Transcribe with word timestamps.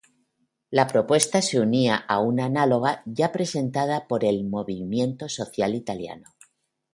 La 0.71 0.87
propuesta 0.87 1.43
se 1.43 1.59
unía 1.59 1.95
a 1.95 2.19
una 2.21 2.45
análoga 2.45 3.03
ya 3.05 3.31
presentada 3.31 4.07
por 4.07 4.25
el 4.25 4.43
Movimiento 4.45 5.29
Social 5.29 5.75
Italiano. 5.75 6.33